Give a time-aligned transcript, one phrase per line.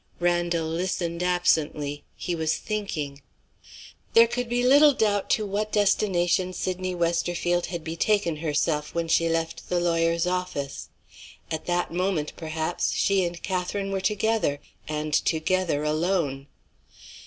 [0.19, 3.21] Randal listened absently: he was thinking.
[4.15, 9.29] There could be little doubt to what destination Sydney Westerfield had betaken herself, when she
[9.29, 10.89] left the lawyer's office.
[11.51, 16.47] At that moment, perhaps, she and Catherine were together and together alone.